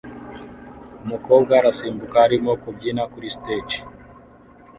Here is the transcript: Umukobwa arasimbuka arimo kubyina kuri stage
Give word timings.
Umukobwa 1.03 1.51
arasimbuka 1.59 2.15
arimo 2.25 2.51
kubyina 2.61 3.03
kuri 3.11 3.27
stage 3.35 3.77